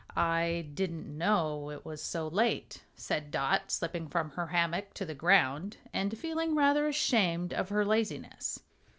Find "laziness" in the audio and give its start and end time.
7.85-8.61